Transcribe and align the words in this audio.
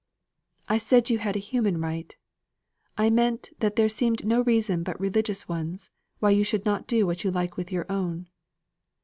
"I 0.67 0.79
said 0.79 1.11
you 1.11 1.19
had 1.19 1.35
a 1.35 1.47
human 1.47 1.79
right. 1.79 2.17
I 2.97 3.11
meant 3.11 3.51
that 3.59 3.75
there 3.75 3.87
seemed 3.87 4.25
no 4.25 4.41
reason 4.41 4.81
but 4.81 4.99
religious 4.99 5.47
ones, 5.47 5.91
why 6.17 6.31
you 6.31 6.43
should 6.43 6.65
not 6.65 6.87
do 6.87 7.05
what 7.05 7.23
you 7.23 7.29
like 7.29 7.55
with 7.55 7.71
your 7.71 7.85
own." 7.87 8.27